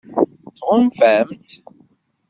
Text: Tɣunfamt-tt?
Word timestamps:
Tɣunfamt-tt? 0.57 1.51